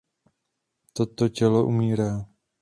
Toto 0.93 1.29
tělo 1.29 1.65
umírá. 1.67 2.25